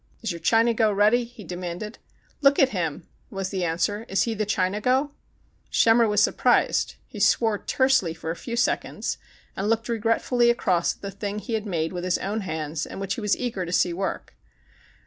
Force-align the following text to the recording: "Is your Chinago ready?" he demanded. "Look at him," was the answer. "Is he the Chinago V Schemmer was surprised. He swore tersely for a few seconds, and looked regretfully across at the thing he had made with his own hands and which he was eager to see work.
"Is 0.23 0.31
your 0.31 0.39
Chinago 0.39 0.91
ready?" 0.91 1.25
he 1.25 1.43
demanded. 1.43 1.99
"Look 2.41 2.57
at 2.57 2.69
him," 2.69 3.07
was 3.29 3.49
the 3.51 3.63
answer. 3.63 4.03
"Is 4.09 4.23
he 4.23 4.33
the 4.33 4.47
Chinago 4.47 5.03
V 5.03 5.11
Schemmer 5.69 6.07
was 6.09 6.23
surprised. 6.23 6.95
He 7.05 7.19
swore 7.19 7.59
tersely 7.59 8.15
for 8.15 8.31
a 8.31 8.35
few 8.35 8.55
seconds, 8.55 9.19
and 9.55 9.69
looked 9.69 9.89
regretfully 9.89 10.49
across 10.49 10.95
at 10.95 11.03
the 11.03 11.11
thing 11.11 11.37
he 11.37 11.53
had 11.53 11.67
made 11.67 11.93
with 11.93 12.03
his 12.03 12.17
own 12.17 12.41
hands 12.41 12.87
and 12.87 12.99
which 12.99 13.13
he 13.13 13.21
was 13.21 13.37
eager 13.37 13.63
to 13.63 13.71
see 13.71 13.93
work. 13.93 14.33